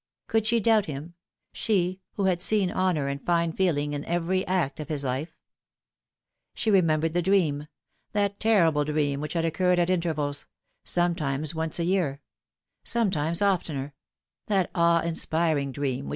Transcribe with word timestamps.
Could 0.25 0.47
she 0.47 0.59
doubt 0.59 0.87
him, 0.87 1.13
she 1.53 2.01
who 2.13 2.23
had 2.23 2.41
seen 2.41 2.71
honour 2.71 3.07
and 3.07 3.23
fine 3.23 3.51
feel 3.53 3.77
ing 3.77 3.93
in 3.93 4.03
every 4.05 4.43
act 4.47 4.79
of 4.79 4.87
his 4.87 5.03
life? 5.03 5.37
She 6.55 6.71
remembered 6.71 7.13
the 7.13 7.21
dream 7.21 7.67
that 8.13 8.39
terrible 8.39 8.83
dream 8.83 9.21
which 9.21 9.33
had 9.33 9.45
occurred 9.45 9.77
at 9.77 9.91
intervals; 9.91 10.47
sometimes 10.83 11.53
once 11.53 11.77
in 11.79 11.85
a 11.85 11.89
year: 11.89 12.21
sometimes 12.83 13.43
oftener; 13.43 13.93
that 14.47 14.71
awe 14.73 15.01
inspiring 15.01 15.71
dream 15.71 15.85
which 15.85 15.99
Looking 15.99 16.07
Back. 16.07 16.09